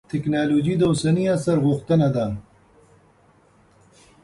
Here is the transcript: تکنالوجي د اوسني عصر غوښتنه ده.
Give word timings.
تکنالوجي 0.11 0.73
د 0.77 0.81
اوسني 0.89 1.23
عصر 1.33 1.57
غوښتنه 1.65 2.07
ده. 2.15 2.25